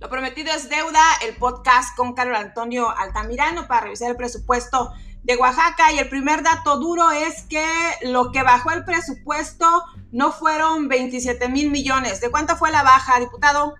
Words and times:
Lo 0.00 0.08
prometido 0.08 0.52
es 0.52 0.68
deuda, 0.68 1.02
el 1.22 1.34
podcast 1.36 1.96
con 1.96 2.14
Carlos 2.14 2.38
Antonio 2.38 2.96
Altamirano 2.96 3.66
para 3.66 3.80
revisar 3.82 4.10
el 4.10 4.16
presupuesto 4.16 4.92
de 5.24 5.36
Oaxaca. 5.36 5.92
Y 5.92 5.98
el 5.98 6.08
primer 6.08 6.44
dato 6.44 6.78
duro 6.78 7.10
es 7.10 7.42
que 7.50 7.66
lo 8.02 8.30
que 8.30 8.44
bajó 8.44 8.70
el 8.70 8.84
presupuesto 8.84 9.84
no 10.12 10.30
fueron 10.32 10.86
27 10.86 11.48
mil 11.48 11.70
millones. 11.70 12.20
¿De 12.20 12.30
cuánto 12.30 12.56
fue 12.56 12.70
la 12.70 12.84
baja, 12.84 13.18
diputado? 13.18 13.74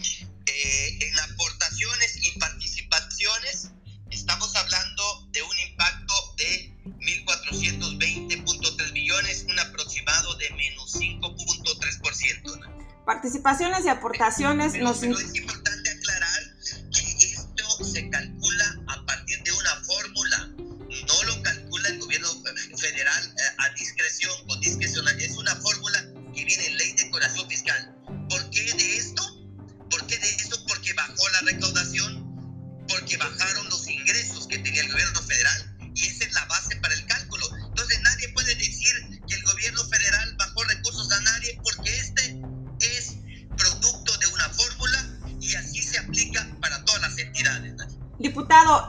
Eh, 0.00 0.98
en 1.00 1.20
aportaciones 1.20 2.18
y 2.20 2.36
participaciones 2.38 3.70
estamos 4.10 4.54
hablando 4.56 5.28
de 5.32 5.42
un 5.42 5.58
impacto 5.70 6.14
de 6.36 6.74
1.420.3 6.84 8.92
millones, 8.92 9.46
un 9.48 9.58
aproximado 9.58 10.36
de 10.36 10.50
menos 10.50 11.00
5.3%. 11.00 12.84
Participaciones 13.04 13.84
y 13.84 13.88
aportaciones 13.88 14.72
pero, 14.72 14.84
nos... 14.84 15.00
Pero 15.00 15.16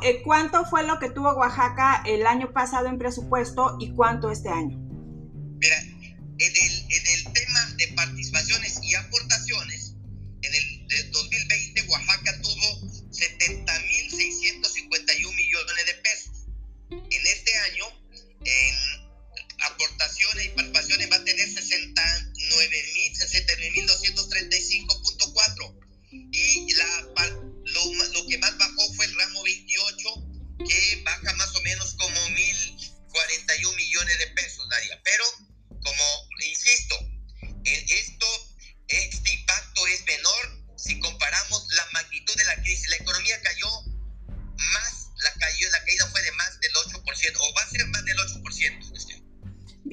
Eh, 0.02 0.22
¿cuánto 0.24 0.66
fue 0.66 0.84
lo 0.84 1.00
que 1.00 1.10
tuvo 1.10 1.34
Oaxaca 1.34 2.04
el 2.06 2.28
año 2.28 2.52
pasado 2.52 2.88
en 2.88 2.98
presupuesto 2.98 3.78
y 3.80 3.94
cuánto 3.94 4.30
este 4.30 4.50
año? 4.50 4.85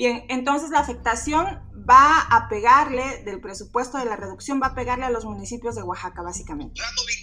Bien, 0.03 0.25
entonces 0.29 0.71
la 0.71 0.81
afectación 0.81 1.47
va 1.89 2.23
a 2.23 2.49
pegarle 2.49 3.23
del 3.23 3.41
presupuesto 3.41 3.99
de 3.99 4.05
la 4.05 4.17
reducción, 4.17 4.61
va 4.61 4.67
a 4.67 4.75
pegarle 4.75 5.05
a 5.05 5.11
los 5.11 5.25
municipios 5.25 5.77
de 5.77 5.85
Oaxaca, 5.85 6.23
básicamente. 6.23 6.83
Ramo 6.83 7.03
28, 7.07 7.22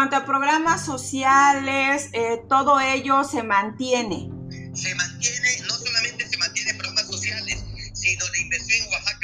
cuanto 0.00 0.16
a 0.16 0.24
programas 0.24 0.82
sociales, 0.82 2.08
eh, 2.14 2.40
todo 2.48 2.80
ello 2.80 3.22
se 3.22 3.42
mantiene. 3.42 4.30
Se 4.72 4.94
mantiene, 4.94 5.60
no 5.68 5.74
solamente 5.74 6.26
se 6.26 6.38
mantiene 6.38 6.72
programas 6.72 7.06
sociales, 7.06 7.62
sino 7.92 8.24
la 8.26 8.38
inversión 8.38 8.86
en 8.86 8.92
Oaxaca 8.94 9.19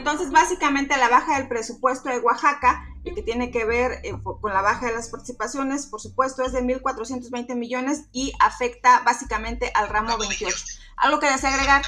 entonces 0.00 0.30
básicamente 0.30 0.96
la 0.96 1.10
baja 1.10 1.36
del 1.36 1.46
presupuesto 1.46 2.08
de 2.08 2.20
Oaxaca, 2.20 2.86
el 3.04 3.14
que 3.14 3.22
tiene 3.22 3.50
que 3.50 3.66
ver 3.66 4.00
eh, 4.02 4.14
con 4.22 4.50
la 4.50 4.62
baja 4.62 4.86
de 4.86 4.94
las 4.94 5.10
participaciones, 5.10 5.86
por 5.86 6.00
supuesto, 6.00 6.42
es 6.42 6.52
de 6.52 6.62
1.420 6.62 7.54
millones 7.54 8.06
y 8.10 8.32
afecta 8.40 9.02
básicamente 9.04 9.70
al 9.74 9.88
ramo, 9.88 10.08
ramo 10.08 10.20
28. 10.20 10.56
28. 10.56 10.80
¿Algo 10.96 11.20
que 11.20 11.30
desea 11.30 11.52
agregar? 11.52 11.82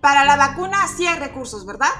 Para 0.00 0.24
la 0.24 0.36
vacuna 0.36 0.86
sí 0.96 1.06
hay 1.06 1.18
recursos, 1.18 1.66
¿verdad? 1.66 1.90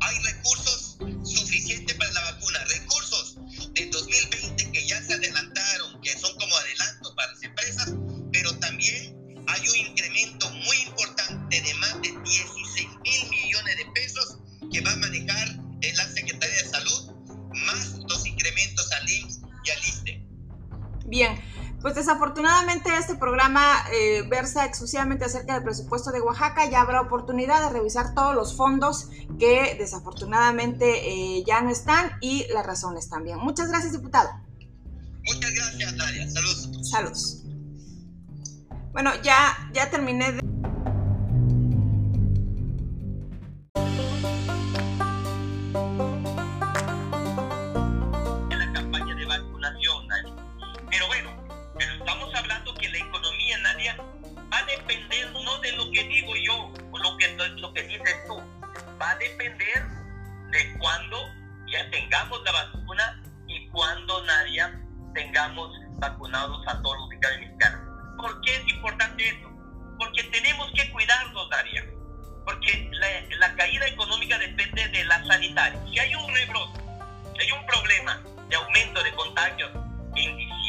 Hay 0.00 0.18
recursos 0.18 0.98
suficientes 1.24 1.96
para 1.96 2.10
la 2.12 2.20
vacuna. 2.32 2.58
Recursos 2.64 3.36
de 3.72 3.86
2020 3.86 4.70
que 4.72 4.86
ya 4.86 5.02
se 5.02 5.14
adelantaron, 5.14 6.00
que 6.02 6.18
son 6.18 6.36
como 6.38 6.56
adelantos 6.56 7.14
para 7.14 7.32
las 7.32 7.42
empresas, 7.42 7.92
pero 8.32 8.54
también 8.58 9.16
hay 9.48 9.68
un 9.68 9.76
incremento 9.76 10.50
muy 10.50 10.76
importante 10.86 11.60
de 11.60 11.74
más 11.74 11.94
de 12.02 12.10
16 12.10 12.88
mil 13.02 13.30
millones 13.30 13.76
de 13.76 13.86
pesos 13.94 14.38
que 14.70 14.80
va 14.82 14.92
a 14.92 14.96
manejar 14.96 15.62
la 15.96 16.08
Secretaría 16.08 16.41
pues 21.92 22.06
desafortunadamente 22.06 22.90
este 22.96 23.16
programa 23.16 23.84
eh, 23.92 24.22
versa 24.28 24.64
exclusivamente 24.64 25.26
acerca 25.26 25.54
del 25.54 25.62
presupuesto 25.62 26.10
de 26.10 26.22
Oaxaca. 26.22 26.68
Ya 26.70 26.80
habrá 26.80 27.02
oportunidad 27.02 27.60
de 27.60 27.68
revisar 27.68 28.14
todos 28.14 28.34
los 28.34 28.56
fondos 28.56 29.10
que 29.38 29.76
desafortunadamente 29.78 30.86
eh, 30.86 31.44
ya 31.46 31.60
no 31.60 31.70
están 31.70 32.12
y 32.22 32.46
las 32.52 32.64
razones 32.64 33.10
también. 33.10 33.38
Muchas 33.38 33.68
gracias, 33.68 33.92
diputado. 33.92 34.30
Muchas 35.26 35.52
gracias, 35.54 35.96
Daria. 35.98 36.30
Saludos. 36.30 36.90
Saludos. 36.90 37.42
Bueno, 38.92 39.10
ya, 39.22 39.70
ya 39.74 39.90
terminé 39.90 40.32
de... 40.32 40.41
depender 54.92 55.32
no 55.32 55.58
de 55.58 55.72
lo 55.72 55.90
que 55.90 56.04
digo 56.04 56.32
yo 56.36 56.72
o 56.90 56.98
lo 56.98 57.16
que, 57.16 57.28
lo 57.56 57.72
que 57.72 57.82
dices 57.84 58.16
tú, 58.26 58.40
va 59.00 59.10
a 59.10 59.16
depender 59.16 59.86
de 60.50 60.78
cuando 60.78 61.18
ya 61.66 61.88
tengamos 61.90 62.42
la 62.44 62.52
vacuna 62.52 63.22
y 63.48 63.68
cuando, 63.68 64.24
Nadia, 64.24 64.78
tengamos 65.14 65.70
vacunados 65.98 66.66
a 66.66 66.80
todos 66.82 66.96
los 66.98 67.08
mexicanos. 67.08 67.80
¿Por 68.18 68.40
qué 68.42 68.56
es 68.56 68.68
importante 68.68 69.28
esto? 69.28 69.50
Porque 69.98 70.22
tenemos 70.24 70.70
que 70.74 70.90
cuidarnos, 70.90 71.48
Nadia. 71.48 71.84
Porque 72.44 72.90
la, 73.38 73.54
caída 73.54 73.86
económica 73.86 74.36
depende 74.38 74.88
de 74.88 75.04
la 75.04 75.24
sanitaria. 75.24 75.80
Si 75.88 75.98
hay 75.98 76.14
un 76.14 76.34
rebrote, 76.34 76.80
si 77.34 77.42
hay 77.44 77.52
un 77.52 77.66
problema 77.66 78.20
de 78.48 78.56
aumento 78.56 79.02
de 79.02 79.12
contagios 79.14 79.70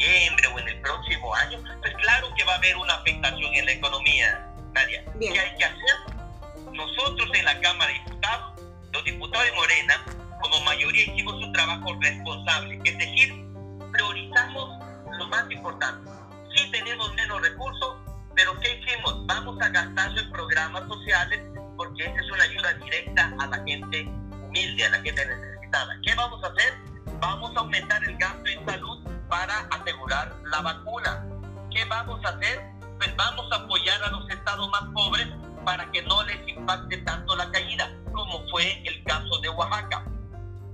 en 0.04 0.36
diciembre 0.36 0.46
o 0.48 0.58
en 0.58 0.68
el 0.68 0.80
próximo 0.80 1.34
año, 1.34 1.58
pues 1.80 1.94
claro 1.94 2.28
que 2.36 2.44
va 2.44 2.52
a 2.52 2.56
haber 2.56 2.76
una 2.76 2.94
afectación 2.94 3.54
en 3.54 3.66
la 3.66 3.72
economía, 3.72 4.46
Nadia. 4.72 5.04
¿Qué 5.18 5.38
hay 5.38 5.56
que 5.56 5.64
hacer? 5.64 6.72
Nosotros 6.72 7.28
en 7.34 7.44
la 7.44 7.60
Cámara 7.60 7.92
de 7.92 7.98
Diputados, 8.00 8.60
los 8.92 9.04
diputados 9.04 9.46
de 9.46 9.52
Morena, 9.52 10.04
como 10.40 10.60
mayoría 10.60 11.04
hicimos 11.04 11.34
un 11.34 11.52
trabajo 11.52 11.96
responsable, 12.00 12.80
es 12.84 12.98
decir, 12.98 13.44
priorizamos 13.92 14.84
lo 15.18 15.28
más 15.28 15.50
importante. 15.50 16.10
Sí 16.54 16.70
tenemos 16.70 17.14
menos 17.14 17.40
recursos, 17.40 17.96
pero 18.34 18.58
¿qué 18.60 18.78
hicimos? 18.78 19.26
Vamos 19.26 19.60
a 19.60 19.68
gastarlo 19.68 20.20
en 20.20 20.30
programas 20.30 20.86
sociales 20.88 21.40
porque 21.76 22.04
esa 22.04 22.20
es 22.20 22.30
una 22.30 22.44
ayuda 22.44 22.74
directa 22.74 23.32
a 23.40 23.46
la 23.46 23.64
gente 23.64 24.02
humilde, 24.42 24.84
a 24.84 24.90
la 24.90 25.00
gente 25.00 25.26
necesitada. 25.26 25.96
¿Qué 26.04 26.14
vamos 26.14 26.42
a 26.44 26.48
hacer? 26.48 26.74
Vamos 27.20 27.56
a 27.56 27.60
aumentar 27.60 28.02
el 28.04 28.16
gasto 28.16 28.46
en 28.46 28.66
salud 28.66 29.14
para 29.34 29.66
asegurar 29.72 30.32
la 30.44 30.60
vacuna. 30.60 31.26
¿Qué 31.72 31.84
vamos 31.86 32.24
a 32.24 32.28
hacer? 32.28 32.70
Pues 32.98 33.16
vamos 33.16 33.50
a 33.50 33.56
apoyar 33.56 34.00
a 34.04 34.10
los 34.10 34.30
estados 34.30 34.70
más 34.70 34.84
pobres 34.94 35.26
para 35.64 35.90
que 35.90 36.02
no 36.02 36.22
les 36.22 36.38
impacte 36.46 36.98
tanto 36.98 37.34
la 37.34 37.50
caída, 37.50 37.90
como 38.12 38.48
fue 38.48 38.80
el 38.84 39.02
caso 39.02 39.36
de 39.40 39.48
Oaxaca. 39.48 40.04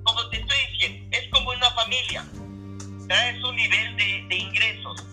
Como 0.03 0.29
te 0.29 0.41
estoy 0.43 0.59
diciendo, 0.73 1.17
es 1.17 1.27
como 1.31 1.49
una 1.49 1.71
familia. 1.71 2.23
Traes 3.09 3.43
un 3.43 3.57
nivel 3.57 3.97
de, 3.97 4.27
de 4.29 4.37
ingresos, 4.37 5.07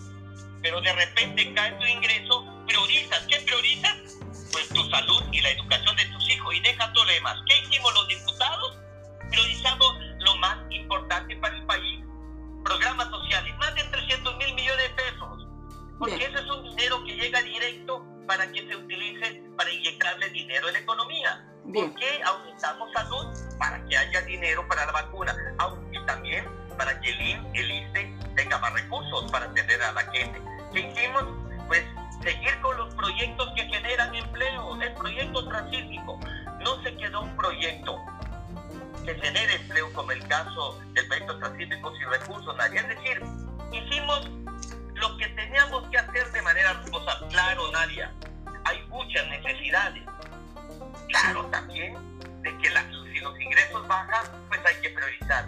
pero 0.60 0.82
de 0.82 0.92
repente 0.92 1.54
cae 1.54 1.72
tu 1.72 1.86
ingreso, 1.86 2.44
priorizas. 2.66 3.20
¿Qué 3.28 3.40
priorizas? 3.46 3.96
Pues 4.52 4.68
tu 4.68 4.90
salud 4.90 5.22
y 5.32 5.40
la 5.40 5.52
educación 5.52 5.96
de 5.96 6.04
tus 6.04 6.28
hijos 6.28 6.54
y 6.54 6.60
deja 6.60 6.92
todo 6.92 7.06
lo 7.06 7.12
demás. 7.12 7.38
¿Qué 7.46 7.58
hicimos 7.60 7.94
los 7.94 8.08
diputados? 8.08 8.47
Para 18.48 18.52
que 18.52 18.66
se 18.66 18.76
utilice 18.76 19.42
para 19.56 19.70
inyectarle 19.70 20.30
dinero 20.30 20.68
en 20.68 20.74
la 20.74 20.78
economía. 20.80 21.44
¿Por 21.72 21.94
qué 21.96 22.22
aumentamos 22.24 22.90
salud? 22.92 23.26
Para 23.58 23.84
que 23.84 23.96
haya 23.96 24.22
dinero 24.22 24.66
para 24.68 24.86
la 24.86 24.92
vacuna, 24.92 25.36
aunque 25.58 26.00
también 26.06 26.46
para 26.78 26.98
que 27.00 27.10
el 27.10 27.20
IN, 27.20 27.46
el 27.54 27.70
ISTE 27.70 28.14
tenga 28.36 28.58
más 28.58 28.72
recursos 28.72 29.30
para 29.30 29.46
atender 29.46 29.82
a 29.82 29.92
la 29.92 30.02
gente. 30.12 30.40
¿Qué 30.72 30.80
hicimos? 30.80 31.24
Pues 31.66 31.84
seguir 32.22 32.58
con 32.62 32.76
los 32.78 32.94
proyectos 32.94 33.52
que 33.54 33.62
generan 33.64 34.14
empleo, 34.14 34.80
el 34.80 34.94
proyecto 34.94 35.48
transísmico. 35.48 36.18
No 36.60 36.82
se 36.82 36.96
quedó 36.96 37.22
un 37.22 37.36
proyecto 37.36 37.98
que 39.04 39.14
genere 39.14 39.56
empleo 39.56 39.92
como 39.92 40.12
el 40.12 40.26
caso 40.26 40.78
del 40.94 41.06
proyecto 41.06 41.38
transísmico 41.38 41.94
sin 41.96 42.08
recursos, 42.08 42.56
nadie. 42.56 42.78
Es 42.78 42.88
decir, 42.88 43.22
hicimos 43.72 44.30
lo 44.94 45.16
que 45.18 45.28
teníamos 45.28 45.77
Claro, 51.32 51.46
también, 51.50 51.94
de 52.42 52.58
que 52.58 52.68
si 52.68 53.20
los 53.20 53.40
ingresos 53.40 53.86
bajan, 53.86 54.24
pues 54.48 54.60
hay 54.64 54.80
que 54.80 54.88
priorizar. 54.88 55.46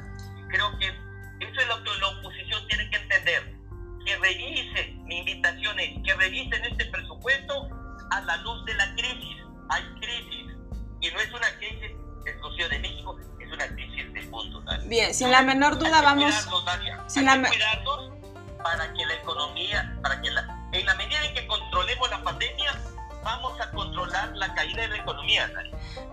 Creo 0.51 0.79
que 0.79 0.89
eso 0.89 1.61
es 1.61 1.69
lo 1.69 1.83
que 1.83 1.91
la 1.99 2.09
oposición 2.09 2.69
tiene 2.69 2.91
que 2.91 2.97
entender. 2.97 3.57
Que 4.05 4.17
revise, 4.17 4.95
mi 5.05 5.21
invitación 5.21 5.81
es 5.81 5.99
que 6.05 6.15
revisen 6.15 6.65
este 6.65 6.85
presupuesto 6.87 7.71
a 8.11 8.21
la 8.21 8.37
luz 8.39 8.65
de 8.67 8.75
la 8.75 8.95
crisis. 8.95 9.37
Hay 9.71 9.83
crisis. 10.01 10.55
Y 11.01 11.11
no 11.13 11.21
es 11.21 11.33
una 11.33 11.49
crisis 11.57 11.93
exclusiva 12.27 12.69
de 12.69 12.79
México, 12.81 13.19
es 13.41 13.51
una 13.51 13.67
crisis 13.69 14.13
del 14.13 14.29
mundo. 14.29 14.63
Bien, 14.85 15.15
sin 15.15 15.31
la 15.31 15.41
menor 15.41 15.79
duda 15.79 16.03
vamos... 16.03 16.35
Sin 17.07 17.25
la 17.25 17.41
cuidarnos 17.41 18.13
para 18.63 18.93
que 18.93 19.07
la 19.07 19.15
economía, 19.15 19.99
para 20.03 20.21
que 20.21 20.31
la, 20.31 20.69
en 20.73 20.85
la 20.85 20.95
medida 20.97 21.25
en 21.25 21.33
que 21.33 21.47
controlemos 21.47 22.11
la 22.11 22.23
pandemia, 22.23 22.73
vamos 23.23 23.61
a 23.61 23.71
controlar 23.71 24.37
la 24.37 24.55
caída 24.55 24.83
de 24.83 24.89
la 24.89 24.97
economía. 24.97 25.51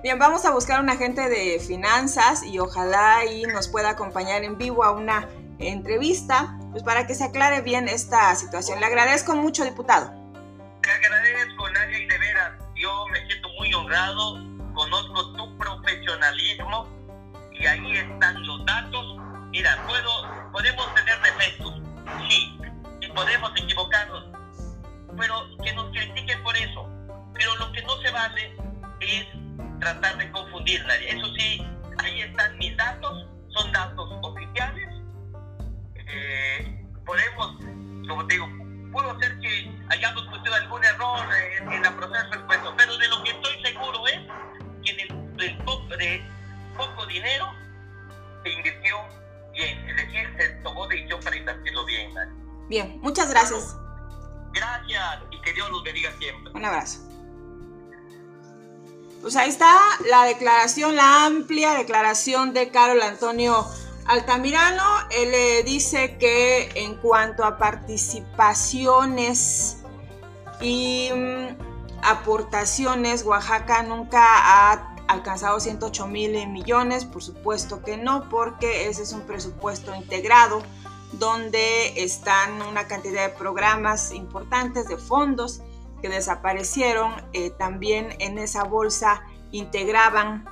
Bien, 0.04 0.20
vamos 0.20 0.46
a 0.46 0.52
buscar 0.52 0.82
un 0.82 0.90
agente 0.90 1.30
de 1.30 1.60
finanzas 1.60 2.44
y 2.44 2.60
ojalá 2.60 3.18
ahí 3.18 3.44
nos 3.44 3.68
pueda 3.68 3.92
acompañar 3.92 4.44
en 4.44 4.58
vivo 4.58 4.84
a 4.84 4.92
una 4.92 5.28
entrevista, 5.60 6.58
pues 6.72 6.84
para 6.84 7.08
que 7.08 7.16
se 7.16 7.24
aclare 7.24 7.62
bien 7.62 7.88
esta 7.88 8.36
situación. 8.36 8.80
Le 8.80 8.86
agradezco 8.86 9.36
mucho, 9.36 9.64
diputado. 9.64 10.12
Te 10.82 10.92
agradezco, 10.92 11.70
Nadia, 11.70 11.98
y 11.98 12.06
de 12.06 12.18
veras, 12.18 12.54
yo 12.76 13.06
me 13.12 13.26
siento 13.26 13.50
muy 13.58 13.74
honrado, 13.74 14.36
conozco 14.74 15.34
tu 15.34 15.58
profesionalismo 15.58 16.88
y 17.52 17.66
ahí 17.66 17.98
están 17.98 18.46
los 18.46 18.66
datos. 18.66 19.18
Mira, 19.50 19.84
puedo, 19.88 20.52
podemos 20.52 20.94
tener 20.94 21.20
defectos, 21.22 21.82
sí, 22.30 22.60
y 23.02 23.08
podemos 23.08 23.52
equivocarnos, 23.56 24.26
pero 25.18 25.36
que 25.64 25.74
nos 25.74 25.92
critiquen 25.92 26.44
por 26.44 26.56
eso. 26.56 26.97
Pero 27.38 27.56
lo 27.58 27.72
que 27.72 27.82
no 27.84 28.02
se 28.02 28.12
vale 28.12 28.56
es 29.00 29.28
tratar 29.80 30.18
de 30.18 30.32
confundir 30.32 30.84
nadie. 30.86 31.10
Eso 31.10 31.28
sí, 31.36 31.66
ahí 32.00 32.22
están 32.22 32.58
mis 32.58 32.76
datos, 32.78 33.28
son 33.50 33.72
datos 33.72 34.10
oficiales. 34.22 34.90
Eh, 35.96 36.86
podemos, 37.06 37.58
como 38.08 38.26
te 38.28 38.34
digo, 38.34 38.48
puedo 38.92 39.20
ser 39.20 39.40
que 39.40 39.72
hayamos 39.90 40.24
cometido 40.24 40.56
algún 40.56 40.84
error 40.84 41.20
en, 41.60 41.82
la 41.84 41.96
proceso 41.96 42.30
del 42.30 42.46
puesto, 42.46 42.74
pero 42.78 42.98
de 42.98 43.08
lo 43.10 43.24
que 43.24 43.32
estoy 43.32 43.64
seguro 43.64 44.08
es 44.08 44.20
que 44.84 44.94
de, 44.96 45.64
poco, 45.64 45.98
de 45.98 46.24
poco 46.76 47.06
dinero 47.06 47.52
se 48.44 48.50
invirtió 48.52 48.98
bien, 49.54 49.90
es 49.90 49.96
decir, 49.98 50.36
se 50.38 50.50
tomó 50.64 50.88
decisión 50.88 51.20
para 51.22 51.36
invertirlo 51.36 51.86
bien. 51.86 52.14
Bien, 52.70 53.00
muchas 53.02 53.30
gracias. 53.30 53.78
gracias 54.54 55.20
y 55.32 55.42
que 55.42 55.54
Dios 55.54 55.70
los 55.70 55.84
bendiga 55.84 56.12
siempre. 56.20 56.52
Un 56.54 56.66
abrazo. 56.66 57.07
Pues 59.28 59.36
ahí 59.36 59.50
está 59.50 59.78
la 60.10 60.24
declaración, 60.24 60.96
la 60.96 61.26
amplia 61.26 61.74
declaración 61.74 62.54
de 62.54 62.70
Carol 62.70 63.02
Antonio 63.02 63.68
Altamirano. 64.06 64.86
Él 65.10 65.32
le 65.32 65.64
dice 65.64 66.16
que 66.18 66.70
en 66.76 66.96
cuanto 66.96 67.44
a 67.44 67.58
participaciones 67.58 69.80
y 70.62 71.10
mm, 71.14 71.58
aportaciones, 72.04 73.26
Oaxaca 73.26 73.84
nunca 73.84 74.24
ha 74.24 74.96
alcanzado 75.10 75.60
108 75.60 76.08
mil 76.08 76.48
millones, 76.48 77.04
por 77.04 77.22
supuesto 77.22 77.84
que 77.84 77.98
no, 77.98 78.30
porque 78.30 78.88
ese 78.88 79.04
es 79.04 79.12
un 79.12 79.24
presupuesto 79.24 79.94
integrado 79.94 80.64
donde 81.12 82.02
están 82.02 82.62
una 82.62 82.88
cantidad 82.88 83.28
de 83.28 83.34
programas 83.36 84.14
importantes, 84.14 84.88
de 84.88 84.96
fondos 84.96 85.64
que 86.02 86.10
desaparecieron. 86.10 87.14
Eh, 87.34 87.52
también 87.52 88.16
en 88.20 88.38
esa 88.38 88.64
bolsa 88.64 89.24
integraban 89.52 90.46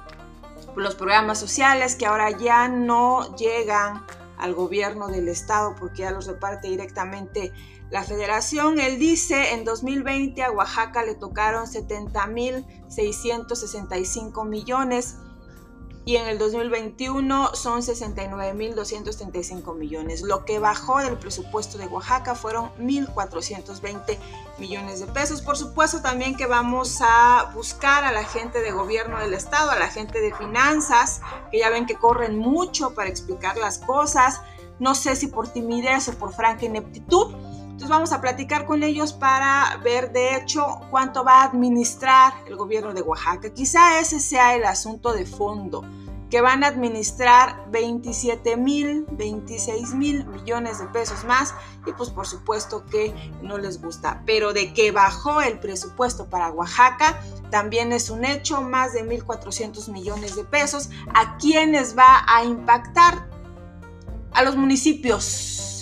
los 0.75 0.96
programas 0.96 1.40
sociales 1.40 1.96
que 1.96 2.06
ahora 2.06 2.32
ya 2.32 2.68
no 2.68 3.34
llegan 3.36 4.06
al 4.38 4.54
gobierno 4.54 5.08
del 5.08 5.30
estado 5.30 5.75
porque 5.80 6.02
ya 6.04 6.12
los 6.12 6.28
reparte 6.28 6.68
directamente 6.68 7.54
la 7.90 8.04
federación. 8.04 8.80
Él 8.80 9.00
dice, 9.00 9.54
en 9.54 9.64
2020 9.64 10.44
a 10.44 10.52
Oaxaca 10.52 11.04
le 11.04 11.16
tocaron 11.16 11.66
70.665 11.66 14.46
millones 14.46 15.16
y 16.06 16.18
en 16.18 16.28
el 16.28 16.38
2021 16.38 17.56
son 17.56 17.82
69.235 17.82 19.76
millones. 19.76 20.22
Lo 20.22 20.46
que 20.46 20.60
bajó 20.60 21.00
del 21.00 21.18
presupuesto 21.18 21.80
de 21.80 21.88
Oaxaca 21.88 22.36
fueron 22.36 22.70
1.420 22.78 24.20
millones 24.60 25.00
de 25.00 25.08
pesos. 25.08 25.42
Por 25.42 25.58
supuesto 25.58 26.04
también 26.04 26.38
que 26.38 26.46
vamos 26.46 27.00
a 27.02 27.52
buscar 27.56 28.04
a 28.04 28.12
la 28.12 28.24
gente 28.24 28.62
de 28.62 28.70
gobierno 28.72 29.18
del 29.20 29.34
estado, 29.34 29.72
a 29.72 29.80
la 29.80 29.88
gente 29.88 30.22
de 30.22 30.32
finanzas, 30.36 31.22
que 31.52 31.58
ya 31.60 31.72
ven 31.72 31.88
que 31.88 31.96
corren 31.96 32.38
mucho 32.38 32.94
para 32.94 33.10
explicar 33.10 33.58
las 33.58 33.80
cosas. 33.80 34.42
No 34.78 34.94
sé 34.94 35.16
si 35.16 35.26
por 35.28 35.48
timidez 35.48 36.08
o 36.10 36.14
por 36.14 36.34
franca 36.34 36.66
ineptitud. 36.66 37.34
Entonces 37.75 37.89
vamos 37.89 38.13
a 38.13 38.22
platicar 38.22 38.65
con 38.65 38.84
ellos 38.84 39.12
para 39.12 39.82
ver 39.84 40.13
de 40.13 40.38
hecho 40.38 40.79
cuánto 40.89 41.25
va 41.25 41.41
a 41.41 41.44
administrar 41.44 42.32
el 42.48 42.55
gobierno 42.55 42.94
de 42.94 43.01
Oaxaca. 43.01 43.53
Quizá 43.53 44.00
ese 44.00 44.22
sea 44.22 44.55
el 44.55 44.63
asunto 44.63 45.12
de 45.12 45.25
fondo, 45.25 45.84
que 46.29 46.39
van 46.39 46.63
a 46.63 46.67
administrar 46.67 47.70
27 47.72 48.55
mil, 48.55 49.05
26 49.12 49.94
mil 49.94 50.25
millones 50.25 50.79
de 50.79 50.86
pesos 50.86 51.25
más 51.25 51.53
y 51.86 51.91
pues 51.91 52.12
por 52.12 52.25
supuesto 52.27 52.86
que 52.86 53.13
no 53.41 53.58
les 53.58 53.82
gusta. 53.82 54.24
Pero 54.25 54.53
de 54.53 54.74
que 54.74 54.91
bajó 54.91 55.41
el 55.41 55.60
presupuesto 55.60 56.29
para 56.29 56.51
Oaxaca 56.51 57.20
también 57.50 57.91
es 57.91 58.10
un 58.10 58.24
hecho, 58.24 58.62
más 58.62 58.94
de 58.94 59.03
1.400 59.05 59.91
millones 59.91 60.38
de 60.38 60.46
pesos. 60.46 60.89
¿A 61.13 61.36
quiénes 61.36 61.98
va 61.98 62.24
a 62.25 62.46
impactar? 62.46 63.36
a 64.36 64.44
los 64.44 64.55
municipios. 64.55 65.75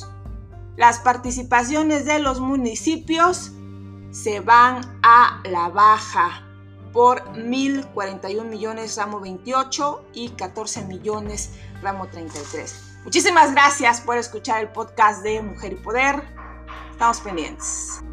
Las 0.76 1.00
participaciones 1.00 2.06
de 2.06 2.20
los 2.20 2.40
municipios 2.40 3.52
se 4.12 4.40
van 4.40 5.00
a 5.04 5.42
la 5.46 5.70
baja 5.70 6.48
por 6.92 7.24
1.041 7.34 8.46
millones 8.46 8.96
ramo 8.98 9.20
28 9.20 10.06
y 10.14 10.30
14 10.30 10.86
millones 10.86 11.52
ramo 11.82 12.08
33. 12.08 13.00
Muchísimas 13.04 13.52
gracias 13.52 14.02
por 14.02 14.18
escuchar 14.18 14.62
el 14.62 14.70
podcast 14.70 15.24
de 15.24 15.42
Mujer 15.42 15.74
y 15.74 15.76
Poder. 15.76 16.24
Estamos 16.92 17.20
pendientes. 17.20 18.04